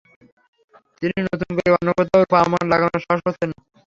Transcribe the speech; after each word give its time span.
তিনি 1.01 1.17
নতুন 1.25 1.49
করে 1.57 1.69
অন্য 1.75 1.89
কোথাও 1.97 2.19
রোপা 2.21 2.37
আমন 2.41 2.63
লাগানোর 2.71 3.03
সাহস 3.05 3.21
করছেন 3.25 3.47
না। 3.51 3.57